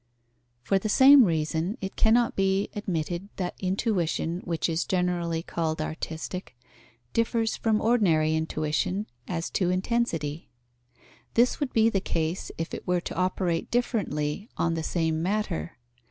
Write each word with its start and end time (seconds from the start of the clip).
_For 0.67 0.79
the 0.79 0.89
same 0.89 1.25
reason, 1.25 1.77
it 1.79 1.95
cannot 1.95 2.35
be 2.35 2.69
admitted 2.73 3.29
that 3.35 3.53
intuition, 3.59 4.41
which 4.45 4.67
is 4.67 4.83
generally 4.83 5.43
called 5.43 5.79
artistic, 5.79 6.57
differs 7.13 7.55
from 7.55 7.79
ordinary 7.79 8.33
intuition 8.35 9.05
as 9.27 9.51
to 9.51 9.69
intensity. 9.69 10.49
This 11.35 11.59
would 11.59 11.71
be 11.71 11.87
the 11.87 12.01
case 12.01 12.49
if 12.57 12.73
it 12.73 12.87
were 12.87 13.01
to 13.01 13.15
operate 13.15 13.69
differently 13.69 14.49
on 14.57 14.73
the 14.73 14.81
same 14.81 15.21
matter. 15.21 15.77